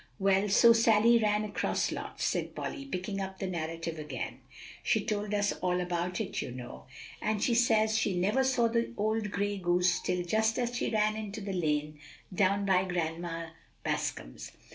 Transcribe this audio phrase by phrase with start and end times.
[0.17, 4.39] "Well, so Sally ran 'cross lots," said Polly, picking up the narrative again;
[4.81, 6.85] "she told us all about it, you know;
[7.21, 11.15] and she says she never saw the old gray goose till just as she ran
[11.15, 11.99] into the lane,
[12.33, 13.49] down by Grandma
[13.83, 14.51] Bascom's.